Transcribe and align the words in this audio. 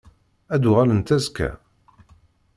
Ad 0.53 0.59
d-uɣalent 0.61 1.15
azekka? 1.15 1.49